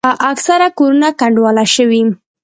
اکثره 0.31 0.67
کورونه 0.79 1.09
کنډواله 1.19 1.65
شوي. 1.75 2.01